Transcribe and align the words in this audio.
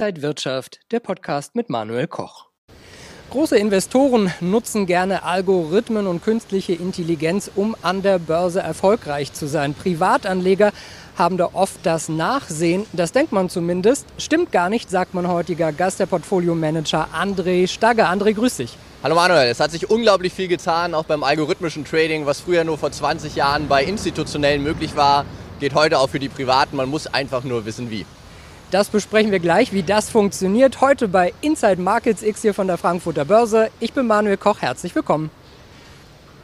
Inside 0.00 0.22
Wirtschaft, 0.22 0.80
der 0.92 1.00
Podcast 1.00 1.54
mit 1.54 1.68
Manuel 1.68 2.06
Koch. 2.06 2.46
Große 3.28 3.58
Investoren 3.58 4.32
nutzen 4.40 4.86
gerne 4.86 5.24
Algorithmen 5.24 6.06
und 6.06 6.24
künstliche 6.24 6.72
Intelligenz, 6.72 7.50
um 7.54 7.76
an 7.82 8.00
der 8.00 8.18
Börse 8.18 8.60
erfolgreich 8.60 9.34
zu 9.34 9.46
sein. 9.46 9.74
Privatanleger 9.74 10.72
haben 11.18 11.36
da 11.36 11.50
oft 11.52 11.80
das 11.82 12.08
Nachsehen, 12.08 12.86
das 12.94 13.12
denkt 13.12 13.32
man 13.32 13.50
zumindest. 13.50 14.06
Stimmt 14.16 14.52
gar 14.52 14.70
nicht, 14.70 14.88
sagt 14.88 15.12
mein 15.12 15.28
heutiger 15.28 15.70
Gast, 15.70 16.00
der 16.00 16.06
Portfolio-Manager 16.06 17.08
André 17.14 17.68
Stagger. 17.68 18.08
André, 18.08 18.32
grüß 18.32 18.56
dich. 18.56 18.78
Hallo 19.02 19.16
Manuel, 19.16 19.50
es 19.50 19.60
hat 19.60 19.70
sich 19.70 19.90
unglaublich 19.90 20.32
viel 20.32 20.48
getan, 20.48 20.94
auch 20.94 21.04
beim 21.04 21.22
algorithmischen 21.22 21.84
Trading, 21.84 22.24
was 22.24 22.40
früher 22.40 22.64
nur 22.64 22.78
vor 22.78 22.90
20 22.90 23.36
Jahren 23.36 23.68
bei 23.68 23.84
Institutionellen 23.84 24.62
möglich 24.62 24.96
war, 24.96 25.26
geht 25.58 25.74
heute 25.74 25.98
auch 25.98 26.08
für 26.08 26.20
die 26.20 26.30
Privaten. 26.30 26.74
Man 26.76 26.88
muss 26.88 27.06
einfach 27.06 27.44
nur 27.44 27.66
wissen, 27.66 27.90
wie. 27.90 28.06
Das 28.70 28.88
besprechen 28.88 29.32
wir 29.32 29.40
gleich, 29.40 29.72
wie 29.72 29.82
das 29.82 30.10
funktioniert. 30.10 30.80
Heute 30.80 31.08
bei 31.08 31.34
Inside 31.40 31.82
Markets 31.82 32.22
X 32.22 32.42
hier 32.42 32.54
von 32.54 32.68
der 32.68 32.78
Frankfurter 32.78 33.24
Börse. 33.24 33.68
Ich 33.80 33.92
bin 33.92 34.06
Manuel 34.06 34.36
Koch, 34.36 34.60
herzlich 34.60 34.94
willkommen. 34.94 35.28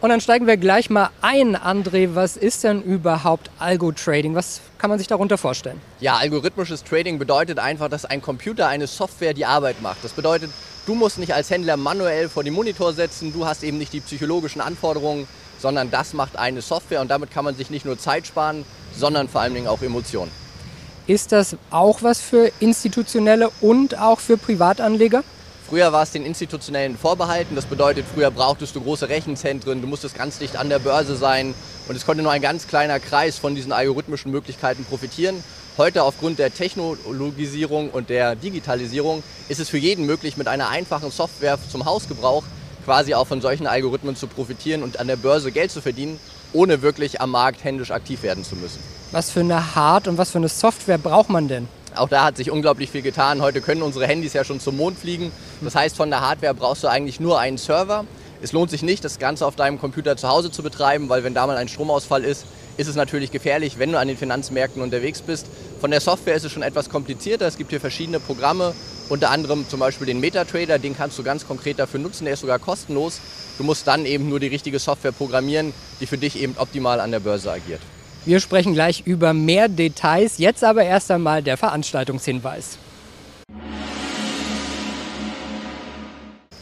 Und 0.01 0.11
dann 0.11 0.21
steigen 0.21 0.49
wir 0.49 0.57
gleich 0.57 0.91
mal 0.91 1.11
ein, 1.23 1.57
André. 1.57 2.17
Was 2.17 2.37
ist 2.37 2.65
denn 2.65 2.83
überhaupt 2.83 3.53
Algo-Trading? 3.61 4.35
Was 4.35 4.61
kann 4.77 4.91
man 4.91 4.99
sich 4.99 5.07
darunter 5.07 5.39
vorstellen? 5.39 5.81
Ja, 6.01 6.17
algorithmisches 6.17 6.83
Trading 6.83 7.21
bedeutet 7.21 7.61
einfach, 7.61 7.89
dass 7.89 8.05
ein 8.05 8.21
Computer, 8.21 8.67
eine 8.67 8.89
Software 8.89 9.33
die 9.33 9.47
Arbeit 9.47 9.81
macht. 9.81 10.03
Das 10.03 10.13
bedeutet, 10.13 10.51
du 10.85 10.97
musst 10.97 11.19
nicht 11.19 11.33
als 11.33 11.49
Händler 11.51 11.77
manuell 11.77 12.29
vor 12.29 12.43
den 12.43 12.55
Monitor 12.55 12.93
setzen, 12.93 13.33
du 13.33 13.47
hast 13.47 13.63
eben 13.63 13.79
nicht 13.79 13.93
die 13.93 14.01
psychologischen 14.01 14.61
Anforderungen, 14.61 15.29
sondern 15.61 15.93
das 15.93 16.13
macht 16.13 16.37
eine 16.37 16.61
Software 16.61 17.01
und 17.01 17.09
damit 17.09 17.31
kann 17.31 17.45
man 17.45 17.55
sich 17.55 17.71
nicht 17.71 17.85
nur 17.85 17.97
Zeit 17.99 18.27
sparen, 18.27 18.65
sondern 18.93 19.29
vor 19.29 19.43
allen 19.43 19.55
Dingen 19.55 19.69
auch 19.69 19.81
Emotionen. 19.81 20.33
Ist 21.09 21.31
das 21.31 21.57
auch 21.71 22.03
was 22.03 22.21
für 22.21 22.51
institutionelle 22.59 23.51
und 23.61 23.97
auch 23.97 24.19
für 24.19 24.37
Privatanleger? 24.37 25.23
Früher 25.69 25.93
war 25.93 26.03
es 26.03 26.11
den 26.11 26.27
Institutionellen 26.27 26.99
vorbehalten. 26.99 27.55
Das 27.55 27.67
bedeutet, 27.67 28.05
früher 28.13 28.33
brauchtest 28.33 28.75
du 28.75 28.81
große 28.81 29.09
Rechenzentren, 29.09 29.81
du 29.81 29.87
musstest 29.87 30.17
ganz 30.17 30.39
dicht 30.39 30.57
an 30.57 30.69
der 30.69 30.81
Börse 30.81 31.15
sein 31.15 31.55
und 31.89 31.95
es 31.95 32.07
konnte 32.07 32.25
nur 32.25 32.33
ein 32.33 32.43
ganz 32.43 32.67
kleiner 32.67 32.99
Kreis 32.99 33.39
von 33.39 33.55
diesen 33.55 33.71
algorithmischen 33.71 34.33
Möglichkeiten 34.33 34.85
profitieren. 34.85 35.45
Heute 35.79 36.03
aufgrund 36.03 36.41
der 36.41 36.53
Technologisierung 36.53 37.91
und 37.91 38.11
der 38.11 38.35
Digitalisierung 38.35 39.23
ist 39.49 39.61
es 39.61 39.69
für 39.69 39.79
jeden 39.79 40.07
möglich, 40.07 40.37
mit 40.37 40.49
einer 40.49 40.71
einfachen 40.71 41.13
Software 41.13 41.59
zum 41.71 41.85
Hausgebrauch 41.85 42.43
quasi 42.87 43.15
auch 43.15 43.27
von 43.27 43.41
solchen 43.41 43.67
Algorithmen 43.67 44.15
zu 44.15 44.29
profitieren 44.29 44.85
und 44.85 45.01
an 45.01 45.09
der 45.09 45.17
Börse 45.17 45.51
Geld 45.51 45.73
zu 45.73 45.83
verdienen, 45.83 46.21
ohne 46.53 46.83
wirklich 46.83 47.21
am 47.21 47.33
Markt 47.33 47.65
händisch 47.65 47.91
aktiv 47.91 48.23
werden 48.23 48.45
zu 48.45 48.55
müssen. 48.55 48.79
Was 49.11 49.31
für 49.33 49.41
eine 49.41 49.75
Hard- 49.75 50.07
und 50.07 50.19
was 50.19 50.31
für 50.31 50.39
eine 50.39 50.49
Software 50.49 50.97
braucht 50.97 51.29
man 51.29 51.49
denn? 51.49 51.67
Auch 51.97 52.09
da 52.09 52.25
hat 52.25 52.37
sich 52.37 52.51
unglaublich 52.51 52.93
viel 52.93 53.03
getan. 53.03 53.43
Heute 53.43 53.61
können 53.61 53.83
unsere 53.83 54.07
Handys 54.07 54.35
ja 54.35 54.45
schon 54.45 54.61
zum 54.61 54.77
Mond 54.77 54.99
fliegen. 54.99 55.33
Das 55.63 55.75
heißt, 55.75 55.97
von 55.97 56.11
der 56.11 56.21
Hardware 56.21 56.55
brauchst 56.55 56.85
du 56.85 56.89
eigentlich 56.89 57.19
nur 57.19 57.41
einen 57.41 57.59
Server. 57.59 58.05
Es 58.41 58.53
lohnt 58.53 58.71
sich 58.71 58.83
nicht, 58.83 59.05
das 59.05 59.19
Ganze 59.19 59.47
auf 59.47 59.57
deinem 59.57 59.81
Computer 59.81 60.17
zu 60.17 60.29
Hause 60.29 60.53
zu 60.53 60.63
betreiben, 60.63 61.09
weil 61.09 61.25
wenn 61.25 61.35
da 61.35 61.45
mal 61.47 61.57
ein 61.57 61.69
Stromausfall 61.69 62.23
ist, 62.23 62.45
ist 62.77 62.87
es 62.87 62.95
natürlich 62.95 63.33
gefährlich, 63.33 63.79
wenn 63.81 63.91
du 63.91 63.99
an 63.99 64.07
den 64.07 64.17
Finanzmärkten 64.17 64.81
unterwegs 64.81 65.23
bist. 65.23 65.47
Von 65.81 65.91
der 65.91 66.01
Software 66.01 66.37
ist 66.37 66.45
es 66.45 66.53
schon 66.53 66.63
etwas 66.63 66.89
komplizierter. 66.89 67.47
Es 67.47 67.57
gibt 67.57 67.71
hier 67.71 67.81
verschiedene 67.81 68.21
Programme, 68.21 68.75
unter 69.09 69.31
anderem 69.31 69.69
zum 69.69 69.81
Beispiel 69.81 70.07
den 70.07 70.21
MetaTrader, 70.21 70.79
den 70.79 70.97
kannst 70.97 71.19
du 71.19 71.23
ganz 71.23 71.47
konkret 71.47 71.79
dafür 71.79 72.01
nutzen, 72.01 72.25
der 72.25 72.35
ist 72.35 72.41
sogar 72.41 72.59
kostenlos. 72.59 73.21
Du 73.59 73.65
musst 73.65 73.87
dann 73.87 74.05
eben 74.05 74.29
nur 74.29 74.41
die 74.41 74.49
richtige 74.49 74.79
Software 74.79 75.13
programmieren, 75.13 75.73
die 76.01 76.07
für 76.07 76.19
dich 76.19 76.41
eben 76.41 76.57
optimal 76.59 77.01
an 77.01 77.11
der 77.11 77.21
Börse 77.21 77.53
agiert. 77.53 77.81
Wir 78.25 78.41
sprechen 78.41 78.75
gleich 78.75 79.03
über 79.07 79.33
mehr 79.33 79.69
Details, 79.69 80.39
jetzt 80.39 80.65
aber 80.65 80.83
erst 80.83 81.11
einmal 81.13 81.43
der 81.43 81.57
Veranstaltungshinweis. 81.57 82.79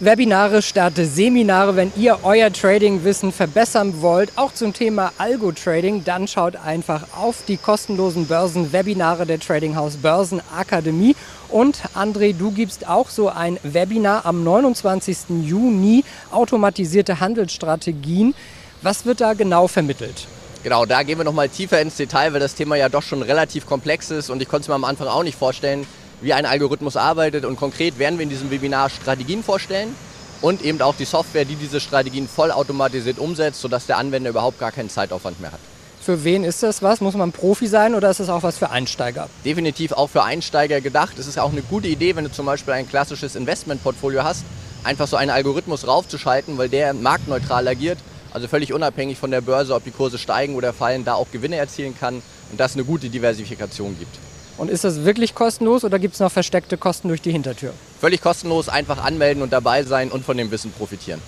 Webinare 0.01 0.61
statt 0.61 0.95
Seminare. 0.96 1.77
Wenn 1.77 1.92
ihr 1.96 2.19
euer 2.24 2.52
Trading-Wissen 2.52 3.33
verbessern 3.33 4.02
wollt, 4.02 4.33
auch 4.36 4.52
zum 4.52 4.74
Thema 4.74 5.13
Algo-Trading, 5.17 6.05
dann 6.05 6.29
schaut 6.29 6.57
einfach 6.57 7.07
auf 7.17 7.45
die 7.46 7.57
kostenlosen 7.57 8.27
Börsen-Webinare 8.27 9.24
der 9.24 9.40
Trading 9.40 9.77
House 9.77 9.96
Börsenakademie. 9.96 11.17
Und 11.55 11.83
André, 11.95 12.37
du 12.37 12.51
gibst 12.51 12.89
auch 12.89 13.09
so 13.09 13.29
ein 13.29 13.61
Webinar 13.63 14.27
am 14.27 14.42
29. 14.42 15.45
Juni, 15.45 16.03
automatisierte 16.33 17.20
Handelsstrategien. 17.20 18.35
Was 18.83 19.07
wird 19.07 19.20
da 19.20 19.35
genau 19.35 19.69
vermittelt? 19.69 20.27
Genau, 20.64 20.85
da 20.85 21.05
gehen 21.05 21.17
wir 21.17 21.25
nochmal 21.25 21.48
tiefer 21.48 21.81
ins 21.81 21.95
Detail, 21.95 22.33
weil 22.33 22.41
das 22.41 22.57
Thema 22.57 22.75
ja 22.75 22.89
doch 22.89 23.05
schon 23.05 23.23
relativ 23.23 23.67
komplex 23.67 24.11
ist 24.11 24.31
und 24.31 24.43
ich 24.43 24.48
konnte 24.48 24.63
es 24.63 24.69
mir 24.69 24.75
am 24.75 24.83
Anfang 24.83 25.07
auch 25.07 25.23
nicht 25.23 25.39
vorstellen, 25.39 25.87
wie 26.23 26.33
ein 26.33 26.45
Algorithmus 26.45 26.97
arbeitet. 26.97 27.45
Und 27.45 27.55
konkret 27.55 28.01
werden 28.01 28.19
wir 28.19 28.25
in 28.25 28.31
diesem 28.31 28.51
Webinar 28.51 28.91
Strategien 28.91 29.45
vorstellen 29.45 29.95
und 30.41 30.61
eben 30.61 30.83
auch 30.83 30.97
die 30.97 31.05
Software, 31.05 31.45
die 31.45 31.55
diese 31.55 31.79
Strategien 31.79 32.27
vollautomatisiert 32.27 33.20
umsetzt, 33.20 33.61
sodass 33.61 33.87
der 33.87 33.98
Anwender 33.98 34.31
überhaupt 34.31 34.59
gar 34.59 34.73
keinen 34.73 34.91
Zeitaufwand 34.91 35.41
mehr 35.41 35.53
hat. 35.53 35.61
Für 36.05 36.23
wen 36.23 36.45
ist 36.45 36.63
das 36.63 36.83
was? 36.83 37.01
Muss 37.01 37.15
man 37.15 37.33
Profi 37.33 37.67
sein 37.67 37.95
oder 37.95 38.11
ist 38.11 38.20
das 38.20 38.29
auch 38.29 38.42
was 38.42 38.59
für 38.59 38.70
Einsteiger? 38.70 39.31
Definitiv 39.45 39.92
auch 39.92 40.11
für 40.11 40.23
Einsteiger 40.23 40.83
gedacht. 40.83 41.19
Es 41.19 41.27
ist 41.27 41.39
auch 41.39 41.51
eine 41.51 41.63
gute 41.63 41.89
Idee, 41.89 42.15
wenn 42.15 42.25
du 42.25 42.31
zum 42.31 42.45
Beispiel 42.45 42.75
ein 42.75 42.87
klassisches 42.87 43.37
Investmentportfolio 43.37 44.23
hast, 44.23 44.45
einfach 44.83 45.09
so 45.09 45.17
einen 45.17 45.31
Algorithmus 45.31 45.87
raufzuschalten, 45.87 46.59
weil 46.59 46.69
der 46.69 46.93
marktneutral 46.93 47.67
agiert 47.67 47.98
also 48.35 48.48
völlig 48.48 48.73
unabhängig 48.73 49.17
von 49.17 49.31
der 49.31 49.41
Börse, 49.41 49.75
ob 49.75 49.85
die 49.85 49.93
Kurse 49.93 50.19
steigen 50.19 50.57
oder 50.57 50.73
fallen, 50.73 51.05
da 51.05 51.14
auch 51.14 51.31
Gewinne 51.31 51.57
erzielen 51.57 51.97
kann 51.98 52.17
und 52.51 52.59
das 52.59 52.75
eine 52.75 52.85
gute 52.85 53.09
Diversifikation 53.09 53.97
gibt. 53.97 54.19
Und 54.59 54.70
ist 54.70 54.85
das 54.85 55.05
wirklich 55.05 55.35
kostenlos 55.35 55.85
oder 55.85 55.98
gibt 56.01 56.14
es 56.14 56.20
noch 56.20 56.33
versteckte 56.33 56.77
Kosten 56.77 57.09
durch 57.09 57.23
die 57.23 57.31
Hintertür? 57.31 57.73
Völlig 58.01 58.20
kostenlos, 58.20 58.69
einfach 58.69 59.03
anmelden 59.03 59.43
und 59.43 59.53
dabei 59.53 59.85
sein 59.85 60.11
und 60.11 60.25
von 60.25 60.37
dem 60.37 60.51
Wissen 60.51 60.73
profitieren. 60.73 61.20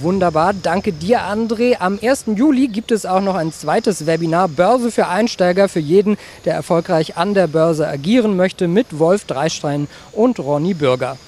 Wunderbar, 0.00 0.54
danke 0.54 0.94
dir 0.94 1.20
André. 1.24 1.76
Am 1.78 1.98
1. 2.00 2.24
Juli 2.36 2.68
gibt 2.68 2.90
es 2.90 3.04
auch 3.04 3.20
noch 3.20 3.34
ein 3.34 3.52
zweites 3.52 4.06
Webinar 4.06 4.48
Börse 4.48 4.90
für 4.90 5.08
Einsteiger 5.08 5.68
für 5.68 5.80
jeden, 5.80 6.16
der 6.46 6.54
erfolgreich 6.54 7.18
an 7.18 7.34
der 7.34 7.48
Börse 7.48 7.86
agieren 7.86 8.34
möchte 8.34 8.66
mit 8.66 8.98
Wolf 8.98 9.26
Dreistein 9.26 9.88
und 10.12 10.38
Ronny 10.38 10.72
Bürger. 10.72 11.18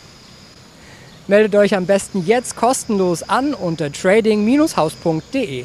Meldet 1.26 1.54
euch 1.54 1.76
am 1.76 1.84
besten 1.84 2.24
jetzt 2.24 2.56
kostenlos 2.56 3.22
an 3.22 3.52
unter 3.52 3.92
trading-haus.de. 3.92 5.64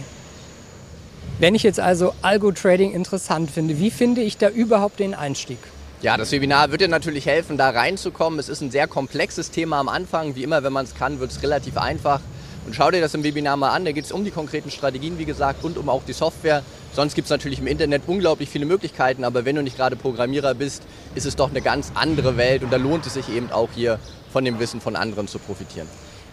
Wenn 1.39 1.55
ich 1.55 1.63
jetzt 1.63 1.79
also 1.79 2.13
Algo-Trading 2.21 2.91
interessant 2.91 3.51
finde, 3.51 3.79
wie 3.79 3.89
finde 3.89 4.21
ich 4.21 4.37
da 4.37 4.49
überhaupt 4.49 4.99
den 4.99 5.13
Einstieg? 5.13 5.59
Ja, 6.01 6.17
das 6.17 6.31
Webinar 6.31 6.71
wird 6.71 6.81
dir 6.81 6.87
natürlich 6.89 7.25
helfen, 7.25 7.57
da 7.57 7.69
reinzukommen. 7.69 8.37
Es 8.37 8.49
ist 8.49 8.59
ein 8.61 8.71
sehr 8.71 8.87
komplexes 8.87 9.49
Thema 9.49 9.79
am 9.79 9.87
Anfang. 9.87 10.35
Wie 10.35 10.43
immer, 10.43 10.63
wenn 10.63 10.73
man 10.73 10.85
es 10.85 10.93
kann, 10.93 11.19
wird 11.19 11.31
es 11.31 11.41
relativ 11.41 11.77
einfach. 11.77 12.19
Und 12.65 12.75
schau 12.75 12.91
dir 12.91 13.01
das 13.01 13.13
im 13.13 13.23
Webinar 13.23 13.57
mal 13.57 13.71
an. 13.71 13.85
Da 13.85 13.91
geht 13.91 14.05
es 14.05 14.11
um 14.11 14.23
die 14.23 14.31
konkreten 14.31 14.69
Strategien, 14.69 15.17
wie 15.17 15.25
gesagt, 15.25 15.63
und 15.63 15.77
um 15.77 15.89
auch 15.89 16.03
die 16.05 16.13
Software. 16.13 16.63
Sonst 16.93 17.15
gibt 17.15 17.25
es 17.25 17.29
natürlich 17.29 17.59
im 17.59 17.67
Internet 17.67 18.03
unglaublich 18.07 18.49
viele 18.49 18.65
Möglichkeiten, 18.65 19.23
aber 19.23 19.45
wenn 19.45 19.55
du 19.55 19.63
nicht 19.63 19.77
gerade 19.77 19.95
Programmierer 19.95 20.53
bist, 20.53 20.83
ist 21.15 21.25
es 21.25 21.35
doch 21.35 21.49
eine 21.49 21.61
ganz 21.61 21.91
andere 21.95 22.37
Welt 22.37 22.63
und 22.63 22.71
da 22.71 22.77
lohnt 22.77 23.05
es 23.05 23.13
sich 23.13 23.29
eben 23.29 23.51
auch 23.51 23.69
hier 23.73 23.99
von 24.31 24.45
dem 24.45 24.59
Wissen 24.59 24.81
von 24.81 24.95
anderen 24.95 25.27
zu 25.27 25.39
profitieren. 25.39 25.87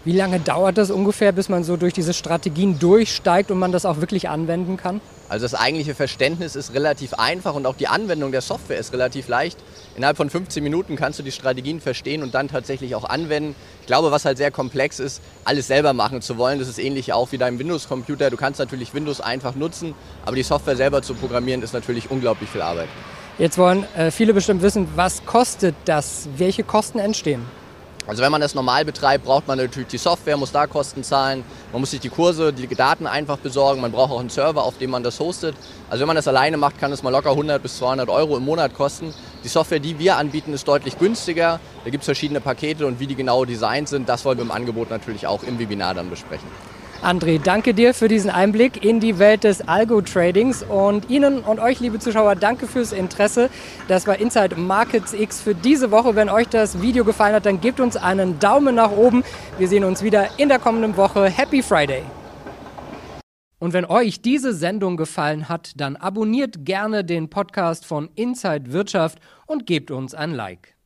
Wie 0.04 0.12
lange 0.12 0.38
dauert 0.38 0.78
das 0.78 0.91
ungefähr, 0.91 1.32
bis 1.32 1.48
man 1.48 1.64
so 1.64 1.76
durch 1.76 1.92
diese 1.92 2.14
Strategien 2.14 2.78
durchsteigt 2.78 3.50
und 3.50 3.59
man 3.59 3.72
das 3.72 3.84
auch 3.84 4.00
wirklich 4.00 4.28
anwenden 4.28 4.76
kann? 4.76 5.00
Also 5.28 5.44
das 5.44 5.54
eigentliche 5.54 5.94
Verständnis 5.94 6.54
ist 6.54 6.72
relativ 6.72 7.14
einfach 7.14 7.54
und 7.54 7.66
auch 7.66 7.75
die 7.76 7.88
Anwendung 7.88 8.31
der 8.31 8.41
Software 8.41 8.78
ist 8.78 8.92
relativ 8.92 9.26
leicht. 9.28 9.58
Innerhalb 9.97 10.16
von 10.16 10.31
15 10.31 10.62
Minuten 10.62 10.94
kannst 10.94 11.19
du 11.19 11.25
die 11.25 11.32
Strategien 11.32 11.81
verstehen 11.81 12.22
und 12.22 12.34
dann 12.34 12.48
tatsächlich 12.48 12.94
auch 12.94 13.04
anwenden. 13.04 13.56
Ich 13.81 13.87
glaube, 13.88 14.12
was 14.12 14.25
halt 14.25 14.38
sehr 14.38 14.53
komplex 14.53 15.00
ist, 15.00 15.20
alles 15.44 15.66
selber 15.66 15.92
machen 15.92 16.22
zu 16.22 16.38
wollen, 16.38 16.60
das 16.60 16.69
ist 16.69 16.78
ähnlich 16.78 17.12
auch 17.12 17.32
wie 17.32 17.38
deinem 17.38 17.58
Windows-Computer. 17.58 18.31
Du 18.31 18.37
kannst 18.37 18.60
natürlich 18.60 18.94
Windows 18.94 19.20
einfach 19.20 19.56
nutzen, 19.56 19.94
aber 20.25 20.37
die 20.37 20.44
Software 20.44 20.76
selber 20.76 21.03
zu 21.03 21.14
programmieren 21.14 21.60
ist 21.62 21.75
natürlich 21.75 22.10
unglaublich 22.10 22.48
viel 22.48 22.62
Arbeit. 22.62 22.88
Jetzt 23.38 23.58
wollen 23.58 23.84
äh, 23.96 24.11
viele 24.11 24.32
bestimmt 24.32 24.62
wissen, 24.62 24.88
was 24.94 25.25
kostet 25.26 25.75
das? 25.84 26.28
Welche 26.37 26.62
Kosten 26.62 26.99
entstehen? 27.00 27.57
Also 28.08 28.22
wenn 28.22 28.32
man 28.32 28.40
das 28.40 28.55
normal 28.55 28.87
betreibt, 28.87 29.26
braucht 29.26 29.46
man 29.49 29.58
natürlich 29.58 29.90
die 29.90 29.99
Software, 29.99 30.38
muss 30.38 30.50
da 30.50 30.66
Kosten 30.66 31.05
zahlen, 31.05 31.44
man 31.72 31.82
muss 31.82 31.90
sich 31.90 32.00
die 32.00 32.08
Kurse, 32.08 32.55
die 32.55 32.66
Daten 32.66 33.06
einfach 33.06 33.37
besorgen, 33.37 33.82
man 33.82 33.93
braucht 33.93 34.10
auch 34.10 34.20
einen 34.20 34.31
Server, 34.31 34.64
auf 34.64 34.78
dem 34.78 34.88
man 34.88 35.02
das 35.02 35.20
hostet. 35.20 35.55
Also 35.90 36.00
wenn 36.00 36.06
man 36.06 36.16
das 36.16 36.26
alleine 36.26 36.56
macht, 36.56 36.78
kann 36.78 36.90
es 36.90 37.02
mal 37.02 37.10
locker 37.10 37.32
100 37.32 37.62
bis 37.62 37.76
200 37.76 38.08
Euro 38.08 38.38
im 38.38 38.46
Monat 38.46 38.72
kosten. 38.72 39.12
Die 39.44 39.49
Software, 39.49 39.78
die 39.78 39.99
wir 39.99 40.16
anbieten, 40.16 40.55
ist 40.55 40.66
deutlich 40.66 40.99
günstiger. 40.99 41.60
Da 41.84 41.90
gibt 41.90 42.00
es 42.00 42.06
verschiedene 42.06 42.40
Pakete 42.40 42.87
und 42.87 42.99
wie 42.99 43.06
die 43.06 43.14
genau 43.14 43.44
designt 43.44 43.90
sind, 43.90 44.08
das 44.08 44.25
wollen 44.25 44.38
wir 44.38 44.44
im 44.44 44.52
Angebot 44.52 44.88
natürlich 44.88 45.26
auch 45.26 45.43
im 45.43 45.58
Webinar 45.58 45.93
dann 45.93 46.08
besprechen. 46.08 46.49
André, 47.00 47.38
danke 47.38 47.74
dir 47.74 47.94
für 47.94 48.08
diesen 48.08 48.28
Einblick 48.28 48.84
in 48.84 48.98
die 48.98 49.20
Welt 49.20 49.44
des 49.44 49.66
Algo-Tradings 49.68 50.64
und 50.64 51.08
Ihnen 51.08 51.38
und 51.40 51.60
euch, 51.60 51.78
liebe 51.78 52.00
Zuschauer, 52.00 52.34
danke 52.34 52.66
fürs 52.66 52.90
Interesse. 52.90 53.50
Das 53.86 54.08
war 54.08 54.18
Inside 54.18 54.56
Markets 54.56 55.12
X 55.12 55.40
für 55.40 55.54
diese 55.54 55.92
Woche. 55.92 56.16
Wenn 56.16 56.28
euch 56.28 56.48
das 56.48 56.82
Video 56.82 57.04
gefallen 57.04 57.36
hat, 57.36 57.46
dann 57.46 57.60
gebt 57.60 57.78
uns 57.78 57.96
einen 57.96 58.40
Daumen 58.40 58.74
nach 58.74 58.90
oben. 58.90 59.22
Wir 59.58 59.68
sehen 59.68 59.84
uns 59.84 60.02
wieder 60.02 60.26
in 60.38 60.48
der 60.48 60.58
kommenden 60.58 60.96
Woche. 60.96 61.26
Happy 61.26 61.62
Friday! 61.62 62.02
Und 63.60 63.72
wenn 63.72 63.84
euch 63.84 64.20
diese 64.20 64.52
Sendung 64.52 64.96
gefallen 64.96 65.48
hat, 65.48 65.72
dann 65.76 65.94
abonniert 65.94 66.64
gerne 66.64 67.04
den 67.04 67.30
Podcast 67.30 67.86
von 67.86 68.08
Inside 68.16 68.72
Wirtschaft 68.72 69.20
und 69.46 69.66
gebt 69.66 69.92
uns 69.92 70.14
ein 70.14 70.32
Like. 70.32 70.77